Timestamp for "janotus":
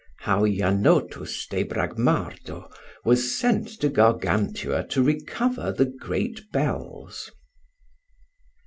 0.47-1.45